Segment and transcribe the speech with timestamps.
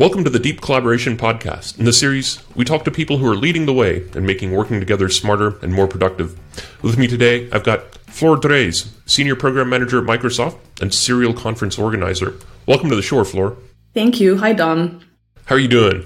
[0.00, 1.78] Welcome to the Deep Collaboration Podcast.
[1.78, 4.80] In this series, we talk to people who are leading the way and making working
[4.80, 6.40] together smarter and more productive.
[6.80, 11.78] With me today, I've got Floor Drees, Senior Program Manager at Microsoft and Serial Conference
[11.78, 12.34] Organizer.
[12.64, 13.58] Welcome to the show, Floor.
[13.92, 14.38] Thank you.
[14.38, 15.04] Hi, Don.
[15.44, 16.02] How are you doing?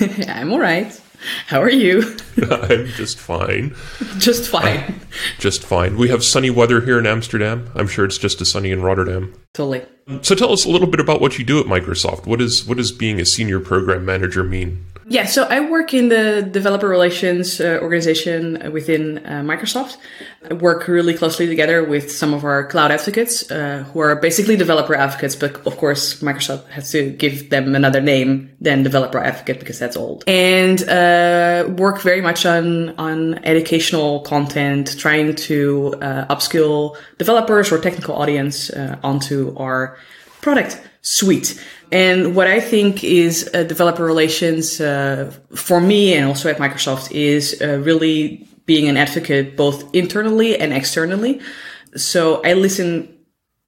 [0.28, 1.01] I'm all right.
[1.46, 2.16] How are you?
[2.50, 3.74] I'm just fine.
[4.18, 4.78] Just fine.
[4.78, 4.92] Uh,
[5.38, 5.96] just fine.
[5.96, 7.70] We have sunny weather here in Amsterdam.
[7.74, 9.34] I'm sure it's just as sunny in Rotterdam.
[9.54, 9.84] Totally.
[10.22, 12.26] So tell us a little bit about what you do at Microsoft.
[12.26, 14.84] What is what does being a senior program manager mean?
[15.08, 19.96] Yeah, so I work in the developer relations uh, organization within uh, Microsoft.
[20.48, 24.56] I work really closely together with some of our cloud advocates, uh, who are basically
[24.56, 29.58] developer advocates, but of course, Microsoft has to give them another name than developer advocate
[29.58, 30.24] because that's old.
[30.26, 37.78] And uh, work very much on on educational content, trying to uh, upskill developers or
[37.80, 39.96] technical audience uh, onto our
[40.40, 41.60] product suite.
[41.90, 47.12] And what I think is uh, developer relations uh, for me and also at Microsoft
[47.12, 51.40] is uh, really being an advocate both internally and externally.
[51.96, 53.14] So I listen,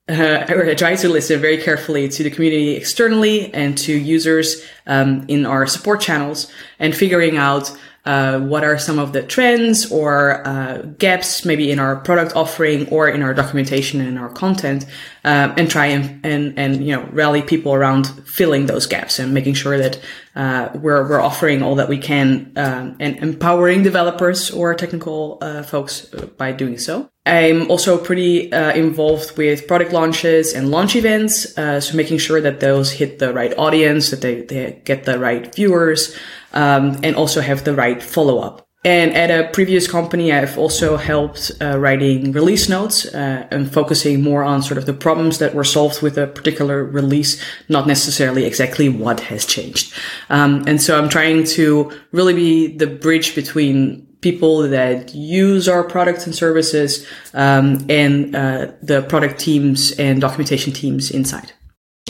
[0.09, 5.25] uh, I try to listen very carefully to the community externally and to users um,
[5.29, 10.47] in our support channels and figuring out uh, what are some of the trends or
[10.47, 14.85] uh, gaps maybe in our product offering or in our documentation and our content
[15.25, 19.33] um, and try and, and and you know rally people around filling those gaps and
[19.33, 19.99] making sure that
[20.37, 25.63] uh, we're we're offering all that we can um, and empowering developers or technical uh,
[25.63, 27.09] folks uh, by doing so.
[27.27, 32.61] I'm also pretty uh, involved with product launches and launch events, so making sure that
[32.61, 36.15] those hit the right audience, that they, they get the right viewers,
[36.53, 38.64] um, and also have the right follow up.
[38.85, 44.23] And at a previous company, I've also helped uh, writing release notes uh, and focusing
[44.23, 48.45] more on sort of the problems that were solved with a particular release, not necessarily
[48.45, 49.95] exactly what has changed.
[50.29, 55.85] Um, and so I'm trying to really be the bridge between people that use our
[55.85, 61.53] products and services um, and uh, the product teams and documentation teams inside.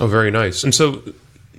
[0.00, 0.64] Oh, very nice.
[0.64, 1.02] And so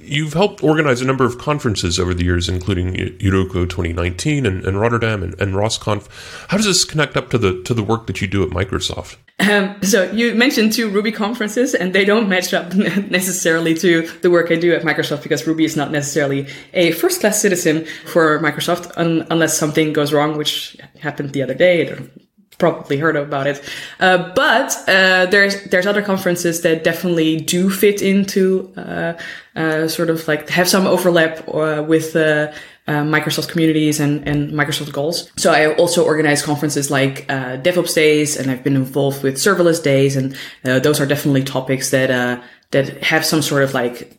[0.06, 4.80] you've helped organize a number of conferences over the years, including EuRuKo 2019 and, and
[4.80, 6.08] Rotterdam and, and RosConf.
[6.50, 9.18] How does this connect up to the to the work that you do at Microsoft?
[9.40, 14.32] Um, so you mentioned two Ruby conferences, and they don't match up necessarily to the
[14.32, 18.40] work I do at Microsoft because Ruby is not necessarily a first class citizen for
[18.40, 21.82] Microsoft un- unless something goes wrong, which happened the other day
[22.58, 23.62] probably heard about it.
[24.00, 29.14] Uh, but uh, there's there's other conferences that definitely do fit into uh,
[29.56, 32.52] uh sort of like have some overlap uh, with uh,
[32.88, 35.32] Microsoft communities and, and Microsoft goals.
[35.38, 40.16] So I also organize conferences like DevOps Days, and I've been involved with Serverless Days,
[40.16, 44.16] and those are definitely topics that that have some sort of like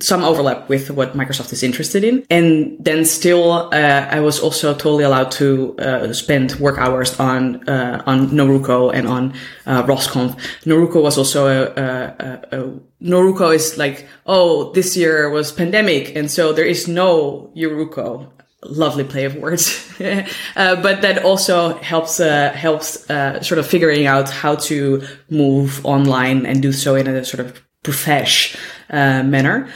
[0.00, 2.24] some overlap with what Microsoft is interested in.
[2.30, 7.68] And then still, uh, I was also totally allowed to uh, spend work hours on
[7.68, 9.34] uh, on NoRuKo and on
[9.66, 10.36] uh, RosConf.
[10.64, 16.30] NoRuKo was also a, a, a, NoRuKo is like, oh, this year was pandemic, and
[16.30, 18.26] so there is no EuRuKo.
[18.62, 24.06] Lovely play of words, uh, but that also helps uh, helps uh, sort of figuring
[24.06, 28.54] out how to move online and do so in a sort of profesh
[28.90, 29.68] uh, manner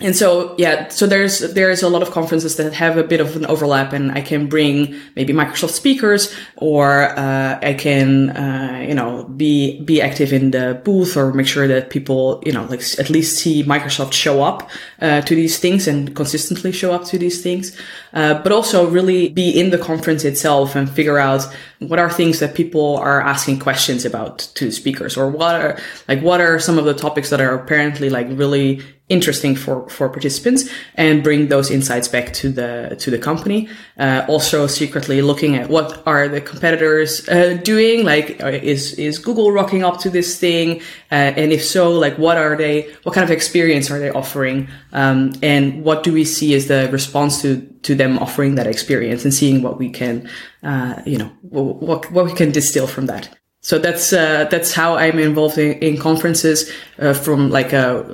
[0.00, 3.36] and so yeah so there's there's a lot of conferences that have a bit of
[3.36, 8.94] an overlap and i can bring maybe microsoft speakers or uh, i can uh, you
[8.94, 12.82] know be be active in the booth or make sure that people you know like
[12.98, 17.18] at least see microsoft show up uh, to these things and consistently show up to
[17.18, 17.76] these things.
[18.12, 21.42] Uh, but also really be in the conference itself and figure out
[21.78, 25.78] what are things that people are asking questions about to speakers or what are
[26.08, 30.08] like what are some of the topics that are apparently like really interesting for for
[30.08, 33.68] participants and bring those insights back to the to the company.
[33.98, 39.18] Uh, also secretly looking at what are the competitors uh, doing like uh, is is
[39.18, 40.80] google rocking up to this thing?
[41.10, 44.68] Uh, and if so like what are they what kind of experience are they offering?
[44.92, 49.24] Um, and what do we see as the response to to them offering that experience
[49.24, 50.28] and seeing what we can
[50.62, 53.28] uh, you know what what we can distill from that.
[53.62, 58.04] So that's uh, that's how I'm involved in, in conferences uh, from like uh,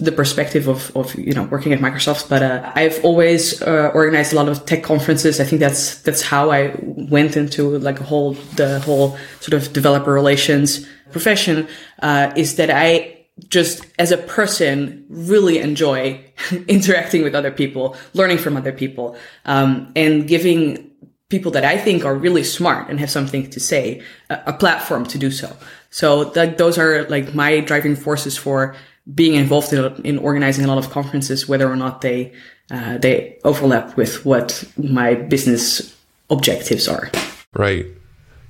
[0.00, 2.28] the perspective of, of you know working at Microsoft.
[2.28, 5.40] But uh, I've always uh, organized a lot of tech conferences.
[5.40, 9.72] I think that's that's how I went into like a whole the whole sort of
[9.72, 11.68] developer relations profession.
[12.02, 13.16] Uh, is that I
[13.48, 16.20] just as a person really enjoy
[16.68, 20.90] interacting with other people, learning from other people, um, and giving
[21.30, 25.06] people that I think are really smart and have something to say a, a platform
[25.06, 25.56] to do so.
[25.90, 28.76] So that, those are like my driving forces for
[29.14, 32.32] being involved in, in organizing a lot of conferences, whether or not they
[32.70, 35.96] uh, they overlap with what my business
[36.28, 37.10] objectives are.
[37.52, 37.86] Right.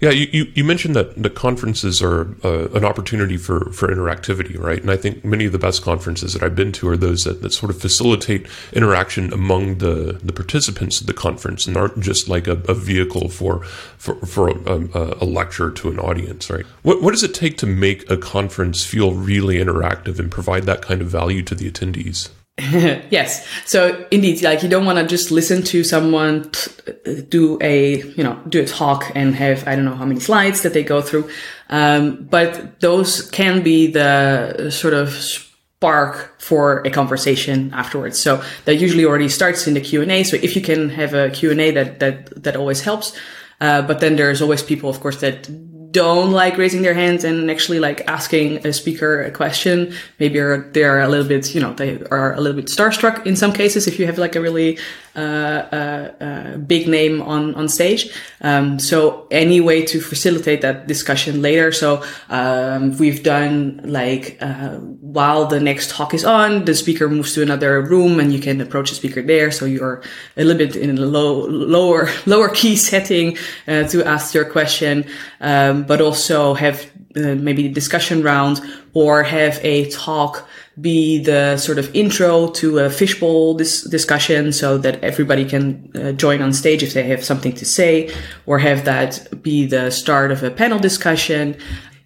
[0.01, 4.59] Yeah, you, you, you, mentioned that the conferences are uh, an opportunity for, for interactivity,
[4.59, 4.81] right?
[4.81, 7.43] And I think many of the best conferences that I've been to are those that,
[7.43, 12.31] that sort of facilitate interaction among the, the participants of the conference and aren't just
[12.31, 13.63] like a, a vehicle for
[13.99, 14.89] for, for a,
[15.21, 16.65] a, lecture to an audience, right?
[16.83, 20.81] What, what does it take to make a conference feel really interactive and provide that
[20.81, 22.31] kind of value to the attendees?
[23.11, 23.47] yes.
[23.65, 26.51] So indeed, like you don't want to just listen to someone
[27.29, 30.63] do a, you know, do a talk and have, I don't know how many slides
[30.63, 31.31] that they go through.
[31.71, 38.19] Um, but those can be the sort of spark for a conversation afterwards.
[38.19, 40.23] So that usually already starts in the Q and A.
[40.25, 43.17] So if you can have a Q and A, that, that, that always helps.
[43.61, 45.49] Uh, but then there's always people, of course, that
[45.91, 49.95] don't like raising their hands and actually like asking a speaker a question.
[50.19, 53.53] Maybe they're a little bit, you know, they are a little bit starstruck in some
[53.53, 54.79] cases if you have like a really
[55.15, 58.13] big name on on stage.
[58.41, 61.73] Um, so any way to facilitate that discussion later.
[61.73, 67.35] So um, we've done like uh, while the next talk is on, the speaker moves
[67.35, 69.51] to another room and you can approach the speaker there.
[69.51, 70.03] So you're
[70.37, 73.37] a little bit in a low lower lower key setting
[73.67, 75.07] uh, to ask your question,
[75.41, 76.85] um, but also have
[77.17, 78.61] uh, maybe discussion round
[78.95, 80.49] or have a talk
[80.81, 86.13] be the sort of intro to a fishbowl dis- discussion so that everybody can uh,
[86.13, 88.13] join on stage if they have something to say
[88.47, 91.57] or have that be the start of a panel discussion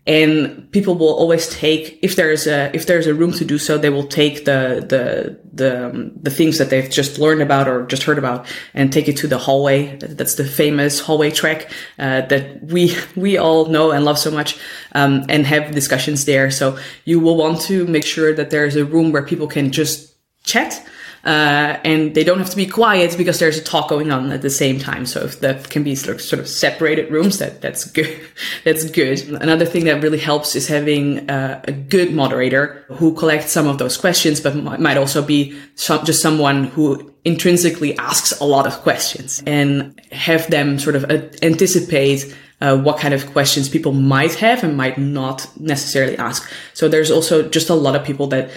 [0.07, 3.79] and people will always take if there's a if there's a room to do so
[3.79, 7.87] they will take the the the um, the things that they've just learned about or
[7.87, 9.97] just heard about and take it to the hallway.
[9.97, 14.59] That's the famous hallway track uh, that we we all know and love so much
[14.93, 16.51] um, and have discussions there.
[16.51, 20.15] So you will want to make sure that there's a room where people can just
[20.45, 20.87] chat
[21.25, 24.43] uh, and they don't have to be quiet because there's a talk going on at
[24.43, 25.07] the same time.
[25.07, 28.21] So if that can be sort of, separated rooms, that that's good.
[28.65, 29.21] that's good.
[29.41, 33.79] Another thing that really helps is having uh, a good moderator who collects some of
[33.79, 38.75] those questions, but might also be some, just someone who intrinsically asks a lot of
[38.83, 44.35] questions and have them sort of uh, anticipate uh, what kind of questions people might
[44.35, 46.51] have and might not necessarily ask.
[46.75, 48.51] So there's also just a lot of people that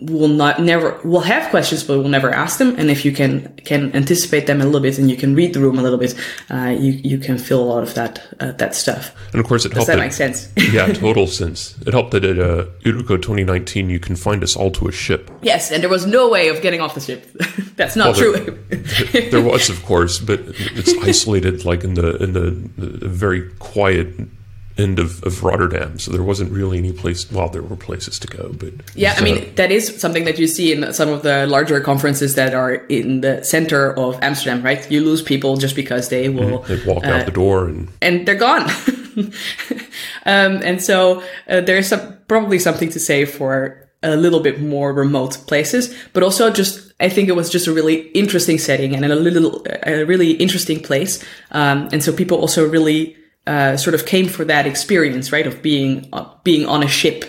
[0.00, 2.76] will not never will have questions but will never ask them.
[2.78, 5.60] And if you can can anticipate them a little bit and you can read the
[5.60, 6.14] room a little bit
[6.50, 9.12] uh, you you can feel a lot of that uh, that stuff.
[9.32, 10.52] And of course it Does helped that make sense?
[10.72, 11.76] Yeah total sense.
[11.86, 15.30] It helped that at uh, EuRuKo 2019 you confined us all to a ship.
[15.42, 17.26] Yes and there was no way of getting off the ship.
[17.76, 18.58] That's not well, true.
[19.12, 20.40] there, there, was of course but
[20.76, 24.08] it's isolated like in the in the, the very quiet
[24.78, 25.98] end of, of Rotterdam.
[25.98, 27.30] So there wasn't really any place.
[27.30, 30.46] Well, there were places to go, but yeah, I mean that is something that you
[30.46, 34.62] see in some of the larger conferences that are in the center of Amsterdam.
[34.62, 36.72] Right, you lose people just because they will mm-hmm.
[36.72, 38.62] they walk uh, out the door and and they're gone.
[40.26, 44.92] um, and so uh, there's some, probably something to say for a little bit more
[44.92, 49.04] remote places, but also just I think it was just a really interesting setting and
[49.04, 51.24] a little a really interesting place.
[51.50, 53.16] Um, and so people also really
[53.48, 57.24] uh, sort of came for that experience, right, of being uh, being on a ship.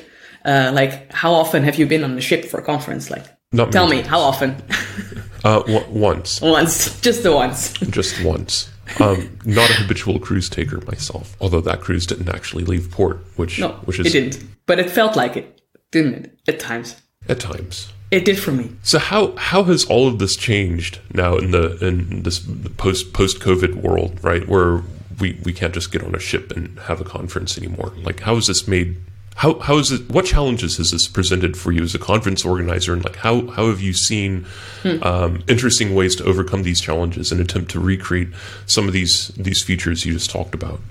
[0.46, 3.10] Uh, like, how often have you been on a ship for a conference?
[3.10, 4.08] Like, Not tell me, times.
[4.08, 4.56] how often?
[5.44, 6.42] uh, w- once.
[6.42, 7.74] Once, just the once.
[7.90, 8.70] just once.
[9.00, 13.60] Um, not a habitual cruise taker myself, although that cruise didn't actually leave port, which
[13.60, 15.62] no, which is it didn't, but it felt like it,
[15.92, 16.40] didn't it?
[16.48, 16.96] At times.
[17.28, 17.94] At times.
[18.12, 18.72] It did for me.
[18.82, 22.40] So how how has all of this changed now in the in this
[22.78, 24.48] post post COVID world, right?
[24.48, 24.82] Where
[25.20, 27.94] we, we can't just get on a ship and have a conference anymore.
[27.98, 28.98] Like, how is this made?
[29.36, 30.10] How, how is it?
[30.10, 32.94] What challenges has this presented for you as a conference organizer?
[32.94, 34.46] And like, how, how have you seen
[34.84, 35.02] hmm.
[35.02, 38.30] um, interesting ways to overcome these challenges and attempt to recreate
[38.66, 40.82] some of these these features you just talked about?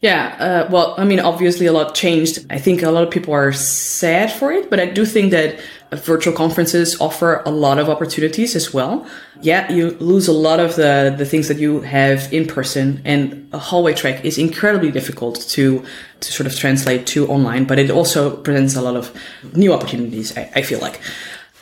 [0.00, 2.46] Yeah, uh, well, I mean, obviously a lot changed.
[2.48, 5.60] I think a lot of people are sad for it, but I do think that
[5.92, 9.06] virtual conferences offer a lot of opportunities as well.
[9.42, 13.50] Yeah, you lose a lot of the, the things that you have in person and
[13.52, 15.84] a hallway track is incredibly difficult to,
[16.20, 19.14] to sort of translate to online, but it also presents a lot of
[19.54, 20.98] new opportunities, I, I feel like.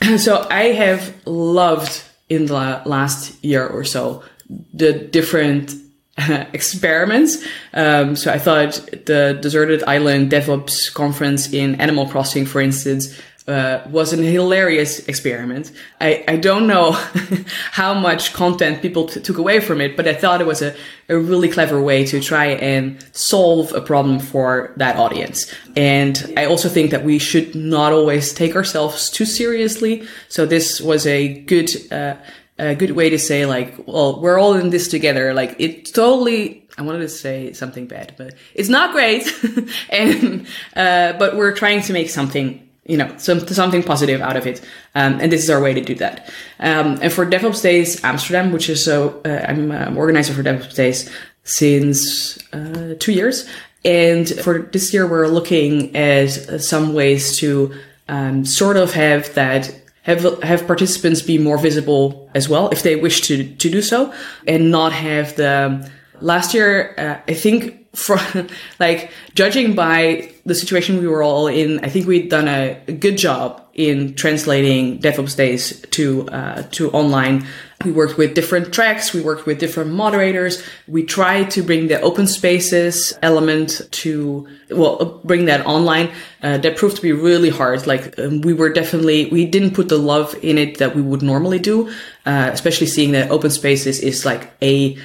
[0.16, 4.22] so I have loved in the last year or so
[4.72, 5.74] the different
[6.52, 7.44] experiments.
[7.72, 8.74] Um, so I thought
[9.06, 15.72] the Deserted Island DevOps conference in Animal Crossing, for instance, uh, was an hilarious experiment.
[16.02, 16.92] I, I don't know
[17.72, 20.76] how much content people t- took away from it, but I thought it was a,
[21.08, 25.50] a really clever way to try and solve a problem for that audience.
[25.76, 30.06] And I also think that we should not always take ourselves too seriously.
[30.28, 32.16] So this was a good, uh,
[32.58, 35.34] a good way to say like, well, we're all in this together.
[35.34, 39.26] Like it totally I wanted to say something bad, but it's not great.
[39.90, 40.46] and
[40.76, 44.60] uh, but we're trying to make something, you know, some, something positive out of it.
[44.94, 46.30] Um, and this is our way to do that.
[46.60, 50.74] Um, and for DevOps Days Amsterdam, which is so, uh, I'm um, organizer for DevOps
[50.76, 51.10] Days
[51.42, 53.48] since uh, two years.
[53.84, 56.28] And for this year, we're looking at
[56.62, 57.74] some ways to
[58.08, 59.74] um, sort of have that
[60.08, 64.12] have have participants be more visible as well if they wish to to do so,
[64.46, 65.88] and not have the
[66.20, 68.48] last year, uh, I think from
[68.80, 72.92] like judging by the situation we were all in, I think we'd done a, a
[72.92, 77.46] good job in translating DevOps Days to uh, to online.
[77.84, 79.12] We worked with different tracks.
[79.12, 80.62] We worked with different moderators.
[80.88, 86.10] We tried to bring the open spaces element to well bring that online.
[86.42, 87.86] Uh, that proved to be really hard.
[87.86, 91.22] Like um, we were definitely we didn't put the love in it that we would
[91.22, 91.88] normally do.
[92.26, 94.98] Uh, especially seeing that open spaces is like a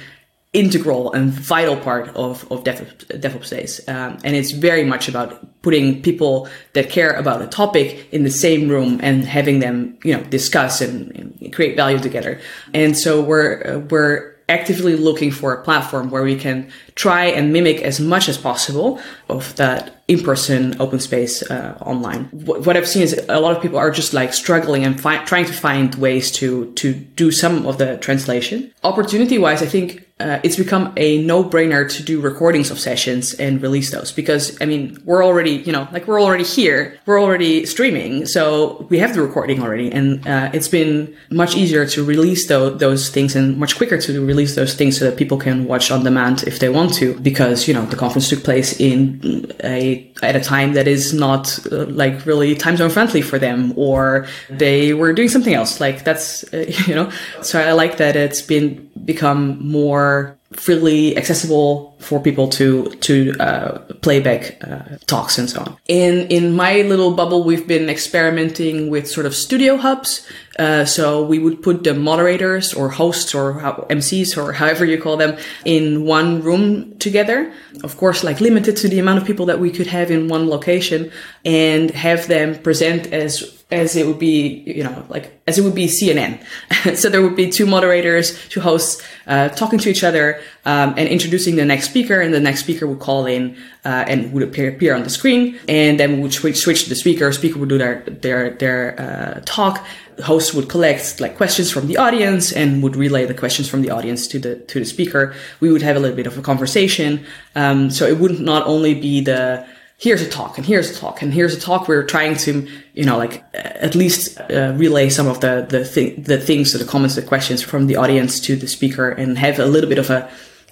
[0.52, 3.80] integral and vital part of, of DevOps, DevOps days.
[3.88, 8.30] Um, and it's very much about putting people that care about a topic in the
[8.30, 12.38] same room and having them, you know, discuss and, and create value together.
[12.72, 17.50] And so we're, uh, we're actively looking for a platform where we can try and
[17.50, 22.24] mimic as much as possible of that in-person open space uh, online.
[22.66, 25.46] What I've seen is a lot of people are just like struggling and fi- trying
[25.46, 28.70] to find ways to to do some of the translation.
[28.82, 33.90] Opportunity-wise, I think uh, it's become a no-brainer to do recordings of sessions and release
[33.90, 38.26] those because I mean we're already you know like we're already here, we're already streaming,
[38.26, 42.78] so we have the recording already, and uh, it's been much easier to release those,
[42.78, 46.04] those things and much quicker to release those things so that people can watch on
[46.04, 50.36] demand if they want to because you know the conference took place in a at
[50.36, 54.94] a time that is not uh, like really time zone friendly for them or they
[54.94, 55.80] were doing something else.
[55.80, 57.10] Like that's uh, you know
[57.42, 60.03] so i like that it's been become more
[60.52, 65.76] freely accessible for people to to uh, playback uh, talks and so on.
[65.88, 70.26] In in my little bubble, we've been experimenting with sort of studio hubs.
[70.58, 73.54] Uh, so we would put the moderators or hosts or
[73.90, 77.52] MCs or however you call them in one room together.
[77.82, 80.48] Of course, like limited to the amount of people that we could have in one
[80.48, 81.10] location,
[81.44, 85.74] and have them present as as it would be, you know, like as it would
[85.74, 86.38] be CNN.
[86.96, 91.08] so there would be two moderators, two hosts, uh, talking to each other um, and
[91.08, 94.68] introducing the next speaker, and the next speaker would call in uh, and would appear,
[94.68, 97.32] appear on the screen, and then we would switch, switch the speaker.
[97.32, 99.84] Speaker would do their their their uh, talk.
[100.22, 103.90] Host would collect like questions from the audience and would relay the questions from the
[103.90, 105.34] audience to the to the speaker.
[105.60, 107.24] We would have a little bit of a conversation.
[107.54, 109.66] Um, so it would not not only be the
[109.96, 111.88] here's a talk and here's a talk and here's a talk.
[111.88, 116.22] We're trying to, you know, like at least uh, relay some of the the, thing,
[116.22, 119.66] the things, the comments, the questions from the audience to the speaker, and have a
[119.66, 120.28] little bit of a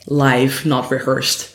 [0.06, 1.51] live, not rehearsed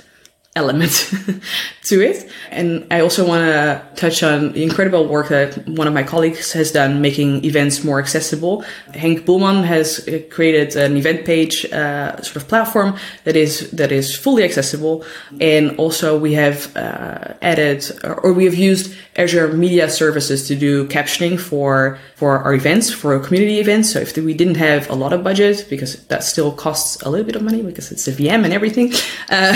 [0.57, 0.93] element
[1.89, 2.29] to it.
[2.51, 6.51] And I also want to touch on the incredible work that one of my colleagues
[6.53, 8.63] has done making events more accessible.
[8.91, 9.87] Henk Boelman has
[10.29, 15.05] created an event page uh, sort of platform that is that is fully accessible.
[15.39, 20.87] And also we have uh, added or we have used Azure Media Services to do
[20.87, 23.91] captioning for for our events, for community events.
[23.91, 27.25] So if we didn't have a lot of budget, because that still costs a little
[27.25, 28.93] bit of money because it's a VM and everything,
[29.29, 29.55] uh,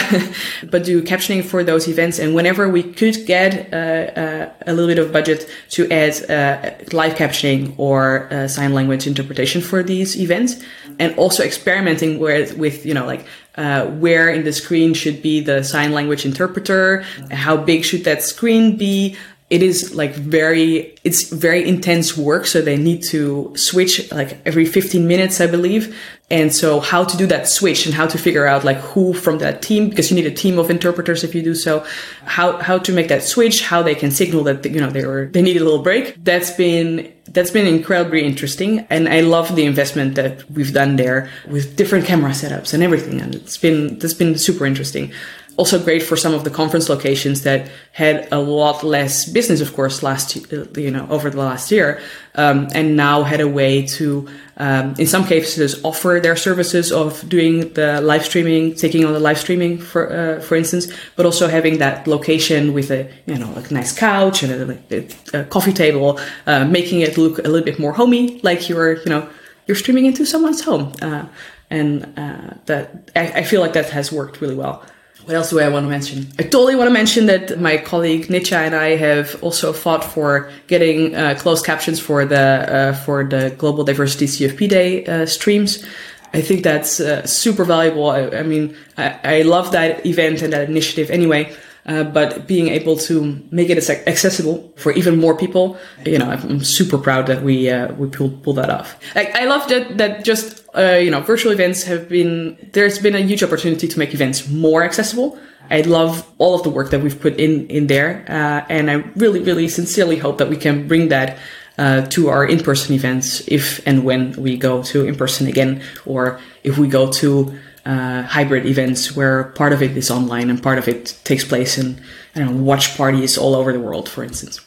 [0.69, 2.19] but do captioning for those events.
[2.19, 6.71] And whenever we could get uh, uh, a little bit of budget to add uh,
[6.91, 10.63] live captioning or uh, sign language interpretation for these events,
[10.99, 13.25] and also experimenting with, with you know, like
[13.55, 17.01] uh, where in the screen should be the sign language interpreter,
[17.31, 19.17] how big should that screen be,
[19.51, 24.65] it is like very it's very intense work so they need to switch like every
[24.65, 25.95] 15 minutes i believe.
[26.31, 29.39] And so how to do that switch and how to figure out like who from
[29.39, 31.85] that team because you need a team of interpreters if you do so
[32.23, 35.25] how how to make that switch how they can signal that you know they were
[35.25, 36.15] they need a little break.
[36.23, 41.29] That's been that's been incredibly interesting and i love the investment that we've done there
[41.47, 45.11] with different camera setups and everything and it's been that's been super interesting
[45.57, 49.73] Also great for some of the conference locations that had a lot less business, of
[49.73, 50.35] course, last
[50.77, 51.99] you know over the last year,
[52.35, 54.27] um, and now had a way to,
[54.57, 59.19] um, in some cases, offer their services of doing the live streaming, taking on the
[59.19, 63.53] live streaming, for uh, for instance, but also having that location with a you know
[63.53, 67.77] a nice couch and a, a coffee table, uh, making it look a little bit
[67.77, 69.27] more homey, like you're you know
[69.67, 70.93] you're streaming into someone's home.
[71.01, 71.25] Uh,
[71.71, 74.83] and uh, that I, I, feel like that has worked really well.
[75.25, 76.27] What else do I want to mention?
[76.39, 80.51] I totally want to mention that my colleague Nitya and I have also fought for
[80.67, 85.85] getting uh, closed captions for the uh, for the Global Diversity CFP Day uh, streams.
[86.33, 88.09] I think that's uh, super valuable.
[88.09, 91.53] I, I mean, I, I love that event and that initiative anyway.
[91.85, 96.63] Uh, but being able to make it accessible for even more people, you know, I'm
[96.63, 98.99] super proud that we uh, we pulled pull that off.
[99.15, 103.15] Like, I love that that just uh, you know virtual events have been there's been
[103.15, 105.37] a huge opportunity to make events more accessible.
[105.69, 108.95] I love all of the work that we've put in in there, uh, and I
[109.15, 111.37] really really sincerely hope that we can bring that.
[111.77, 116.77] Uh, to our in-person events, if and when we go to in-person again, or if
[116.77, 120.87] we go to uh, hybrid events where part of it is online and part of
[120.87, 121.99] it takes place in
[122.35, 124.59] I don't know, watch parties all over the world, for instance.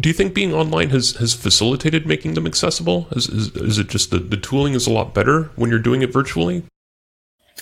[0.00, 3.06] Do you think being online has, has facilitated making them accessible?
[3.12, 6.02] Is, is, is it just the, the tooling is a lot better when you're doing
[6.02, 6.64] it virtually?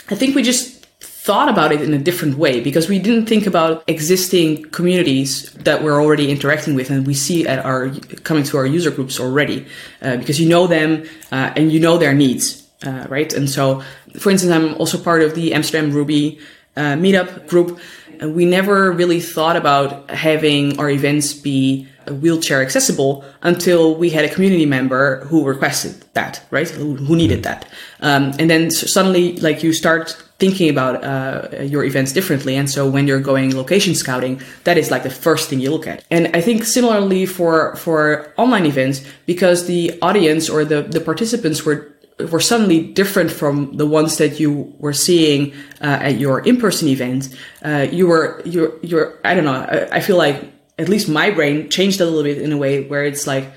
[0.09, 3.47] I think we just thought about it in a different way because we didn't think
[3.47, 7.91] about existing communities that we're already interacting with and we see at our
[8.23, 9.67] coming to our user groups already
[10.01, 13.33] uh, because you know them uh, and you know their needs uh, right?
[13.33, 13.83] And so,
[14.19, 16.39] for instance, I'm also part of the Amsterdam Ruby
[16.77, 17.79] uh, meetup group.
[18.23, 24.29] We never really thought about having our events be wheelchair accessible until we had a
[24.29, 26.69] community member who requested that, right?
[26.69, 27.67] Who, who needed that.
[28.01, 32.55] Um, and then suddenly, like, you start thinking about uh, your events differently.
[32.55, 35.87] And so when you're going location scouting, that is like the first thing you look
[35.87, 36.05] at.
[36.11, 41.65] And I think similarly for, for online events, because the audience or the, the participants
[41.65, 41.93] were
[42.31, 47.29] were suddenly different from the ones that you were seeing uh, at your in-person event.
[47.65, 49.53] Uh, you were you're you're I don't know.
[49.53, 50.45] I, I, feel like
[50.79, 53.51] at least my brain changed a little bit in a way where it's like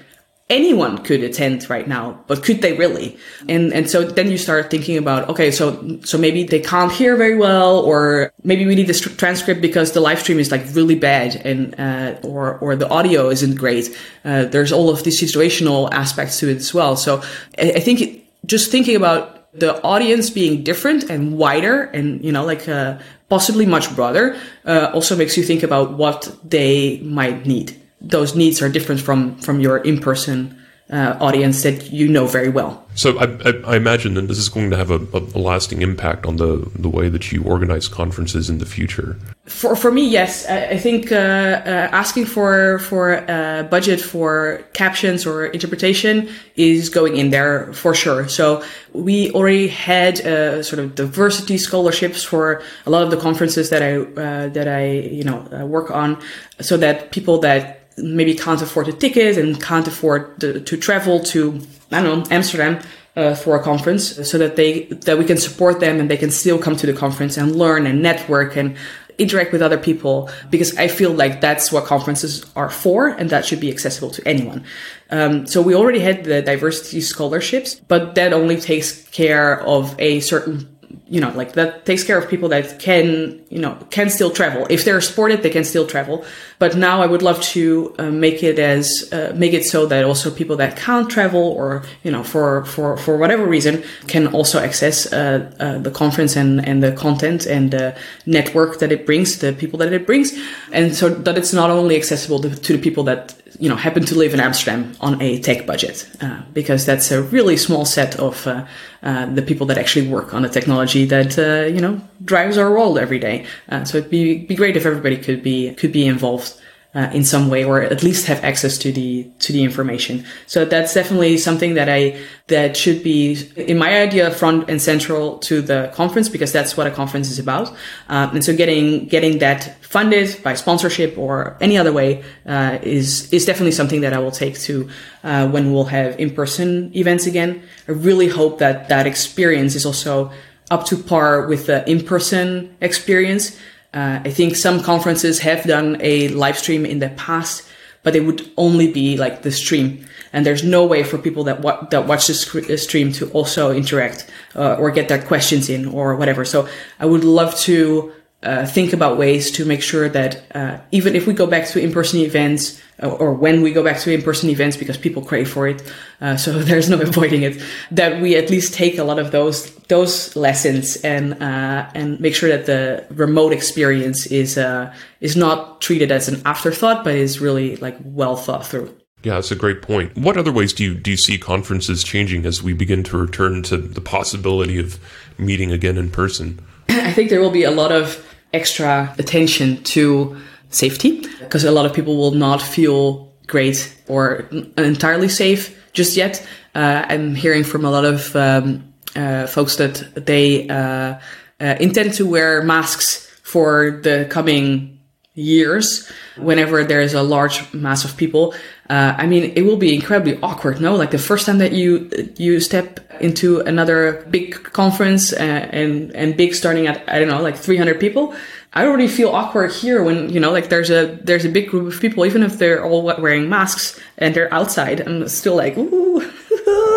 [0.49, 3.17] anyone could attend right now, but could they really?
[3.47, 7.15] And and so then you start thinking about okay, so so maybe they can't hear
[7.15, 10.95] very well, or maybe we need the transcript because the live stream is like really
[10.95, 13.97] bad, and uh, or or the audio isn't great.
[14.25, 16.95] Uh, there's all of these situational aspects to it as well.
[16.95, 17.21] So
[17.57, 18.01] I, I think.
[18.01, 22.97] It, just thinking about the audience being different and wider and you know like uh,
[23.31, 27.81] possibly much broader uh, also makes you think about what they might need.
[28.01, 30.60] Those needs are different from from your in-person
[30.91, 32.85] uh, audience that you know very well.
[32.95, 36.25] So I, I, I, imagine that this is going to have a, a, lasting impact
[36.25, 39.17] on the, the way that you organize conferences in the future.
[39.45, 40.45] For, for me, yes.
[40.49, 46.89] I, I think uh, uh, asking for for a budget for captions or interpretation is
[46.89, 48.27] going in there for sure.
[48.27, 53.69] So we already had uh, sort of diversity scholarships for a lot of the conferences
[53.69, 56.21] that I uh, that I you know uh, work on,
[56.59, 61.19] so that people that maybe can't afford a ticket and can't afford to, to travel
[61.19, 62.81] to I don't know Amsterdam
[63.15, 66.31] uh, for a conference, so that they that we can support them and they can
[66.31, 68.77] still come to the conference and learn and network and
[69.17, 73.45] interact with other people because I feel like that's what conferences are for and that
[73.45, 74.63] should be accessible to anyone.
[75.11, 80.21] Um, so we already had the diversity scholarships, but that only takes care of a
[80.21, 80.70] certain
[81.11, 84.65] you know, like that takes care of people that can, you know, can still travel.
[84.69, 86.23] If they're sported, they can still travel.
[86.57, 90.05] But now I would love to uh, make it as, uh, make it so that
[90.05, 94.57] also people that can't travel or, you know, for, for, for whatever reason can also
[94.59, 97.93] access, uh, uh the conference and, and the content and the
[98.25, 100.31] network that it brings, the people that it brings.
[100.71, 104.05] And so that it's not only accessible to, to the people that you know happen
[104.05, 108.19] to live in Amsterdam on a tech budget uh, because that's a really small set
[108.19, 108.65] of uh,
[109.03, 112.71] uh, the people that actually work on the technology that uh, you know drives our
[112.71, 113.45] world every day.
[113.69, 116.61] Uh, so it'd be be great if everybody could be could be involved
[116.93, 120.25] uh, in some way or at least have access to the to the information.
[120.47, 125.37] So that's definitely something that i that should be in my idea front and central
[125.39, 127.69] to the conference because that's what a conference is about.
[128.09, 133.31] Um, and so getting getting that funded by sponsorship or any other way uh, is
[133.31, 134.89] is definitely something that i will take to
[135.23, 137.63] uh, when we'll have in-person events again.
[137.87, 140.31] I really hope that that experience is also
[140.69, 143.57] up to par with the in-person experience
[143.93, 147.67] uh, I think some conferences have done a live stream in the past,
[148.03, 150.05] but it would only be like the stream.
[150.33, 153.71] And there's no way for people that wa- that watch the sc- stream to also
[153.71, 156.45] interact uh, or get their questions in or whatever.
[156.45, 161.15] So I would love to uh, think about ways to make sure that uh, even
[161.15, 164.49] if we go back to in-person events or, or when we go back to in-person
[164.49, 165.81] events because people crave for it
[166.21, 169.73] uh, so there's no avoiding it that we at least take a lot of those
[169.89, 175.79] those lessons and uh, and make sure that the remote experience is uh, is not
[175.79, 179.83] treated as an afterthought but is really like well thought through yeah, that's a great
[179.83, 180.17] point.
[180.17, 183.61] What other ways do you do you see conferences changing as we begin to return
[183.63, 184.99] to the possibility of
[185.37, 186.59] meeting again in person?
[186.89, 190.37] I think there will be a lot of extra attention to
[190.69, 196.45] safety because a lot of people will not feel great or entirely safe just yet.
[196.73, 201.19] Uh, I'm hearing from a lot of um, uh, folks that they uh,
[201.59, 205.00] uh intend to wear masks for the coming
[205.33, 208.53] years whenever there's a large mass of people
[208.89, 210.95] uh, i mean it will be incredibly awkward no?
[210.95, 216.35] Like the first time that you you step into another big conference uh, and and
[216.35, 218.35] big starting at i don't know like 300 people
[218.73, 221.93] i already feel awkward here when you know like there's a there's a big group
[221.93, 226.29] of people even if they're all wearing masks and they're outside i'm still like ooh.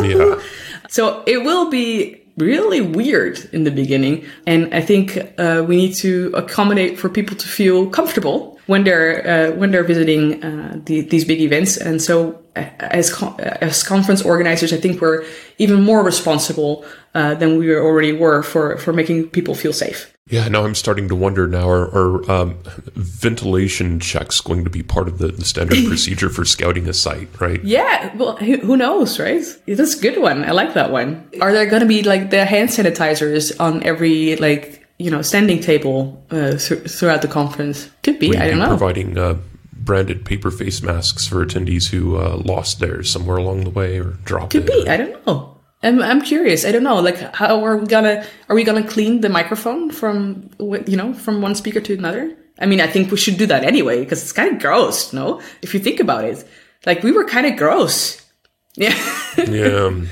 [0.03, 0.41] Yeah.
[0.89, 4.25] So it will be really weird in the beginning.
[4.47, 9.27] And I think uh, we need to accommodate for people to feel comfortable when they're
[9.27, 11.77] uh, when they're visiting uh, the, these big events.
[11.77, 15.25] And so, uh, as as conference organizers, I think we're
[15.59, 20.14] even more responsible uh, than we already were for for making people feel safe.
[20.27, 22.59] Yeah, now I'm starting to wonder now are, are um,
[22.95, 27.29] ventilation checks going to be part of the, the standard procedure for scouting a site,
[27.41, 27.63] right?
[27.63, 29.45] Yeah, well, who knows, right?
[29.67, 30.43] That's a good one.
[30.45, 31.29] I like that one.
[31.43, 35.61] Are there going to be like the hand sanitizers on every like you know standing
[35.61, 37.91] table uh, th- throughout the conference?
[38.03, 38.35] Could be.
[38.35, 38.69] I don't know.
[38.69, 39.37] Providing uh,
[39.75, 44.13] branded paper face masks for attendees who uh, lost theirs somewhere along the way or
[44.25, 44.85] dropped Could it.
[44.85, 44.89] be.
[44.89, 45.54] I don't know.
[45.85, 46.65] I'm, I'm curious.
[46.65, 47.01] I don't know.
[47.01, 51.43] Like, how are we gonna are we gonna clean the microphone from you know from
[51.43, 52.35] one speaker to another?
[52.59, 55.13] I mean, I think we should do that anyway because it's kind of gross.
[55.13, 56.47] No, if you think about it,
[56.87, 58.21] like we were kind of gross.
[58.77, 58.99] Yeah.
[59.37, 59.85] yeah.
[59.85, 60.09] Um,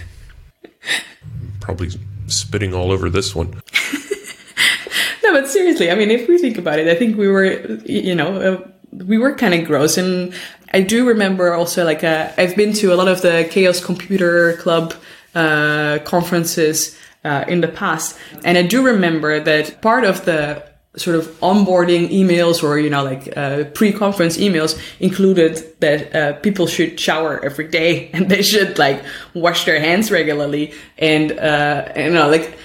[1.58, 1.90] probably
[2.28, 3.48] spitting all over this one.
[5.24, 7.44] no, but seriously, I mean, if we think about it, I think we were,
[7.84, 9.98] you know, uh, we were kind of gross.
[9.98, 10.32] And
[10.72, 14.56] I do remember also, like, uh, I've been to a lot of the Chaos Computer
[14.58, 14.94] Club
[15.34, 18.18] uh, conferences uh, in the past.
[18.44, 20.62] And I do remember that part of the
[20.96, 26.66] sort of onboarding emails or you know like uh, pre-conference emails included that uh, people
[26.66, 29.02] should shower every day and they should like
[29.34, 32.58] wash their hands regularly and uh, you know like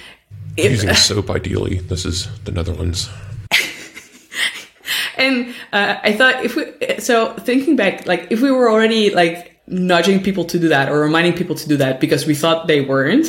[0.58, 3.08] if, using soap ideally this is the netherlands
[5.16, 9.57] and uh, i thought if we so thinking back like if we were already like
[9.70, 12.80] nudging people to do that or reminding people to do that because we thought they
[12.80, 13.26] weren't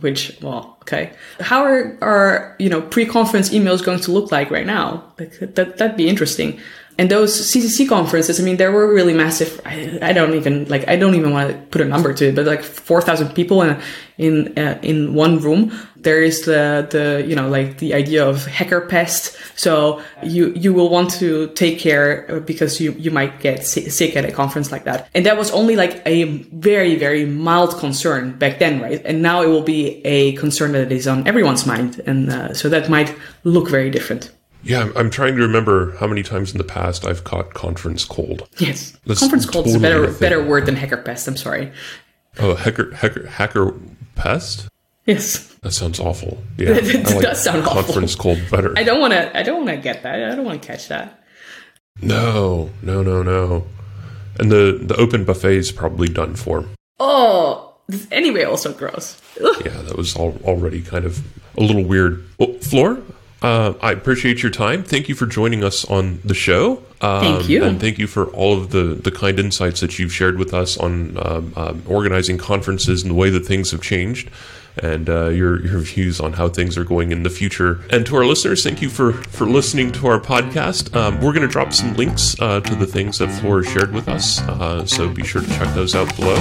[0.00, 1.12] which well okay.
[1.40, 5.12] How are our you know pre-conference emails going to look like right now?
[5.18, 6.60] Like that that'd be interesting
[7.00, 10.86] and those ccc conferences i mean there were really massive i, I don't even like
[10.86, 13.80] i don't even want to put a number to it but like 4000 people in
[14.20, 15.72] in uh, in one room.
[15.96, 19.36] There is the the you know like the idea of hacker pest.
[19.56, 24.16] So you you will want to take care uh, because you you might get sick
[24.16, 25.08] at a conference like that.
[25.14, 29.00] And that was only like a very very mild concern back then right?
[29.04, 32.68] And now it will be a concern that is on everyone's mind and uh, so
[32.68, 34.30] that might look very different
[34.62, 38.48] yeah, I'm trying to remember how many times in the past I've caught conference cold.
[38.58, 41.26] Yes, That's conference cold totally is a better better word than hacker pest.
[41.28, 41.72] I'm sorry.
[42.38, 43.74] Oh, hacker hacker hacker
[44.14, 44.68] pest.
[45.06, 45.46] Yes.
[45.62, 46.42] That sounds awful.
[46.58, 47.82] Yeah, it like does sound awful.
[47.82, 48.74] Conference cold better.
[48.76, 49.36] I don't want to.
[49.36, 50.14] I don't want to get that.
[50.14, 51.22] I don't want to catch that.
[52.02, 53.66] No, no, no, no.
[54.38, 56.66] And the the open buffet is probably done for.
[56.98, 57.74] Oh,
[58.12, 59.20] anyway, also gross.
[59.42, 59.62] Ugh.
[59.64, 61.22] Yeah, that was all, already kind of
[61.56, 62.22] a little weird.
[62.38, 63.02] Well, Floor,
[63.42, 64.82] uh, I appreciate your time.
[64.82, 66.82] Thank you for joining us on the show.
[67.00, 67.64] Um, thank you.
[67.64, 70.76] And thank you for all of the, the kind insights that you've shared with us
[70.76, 74.30] on um, um, organizing conferences and the way that things have changed
[74.82, 77.80] and uh, your, your views on how things are going in the future.
[77.90, 80.94] And to our listeners, thank you for, for listening to our podcast.
[80.94, 84.08] Um, we're going to drop some links uh, to the things that Flora shared with
[84.08, 86.36] us, uh, so be sure to check those out below.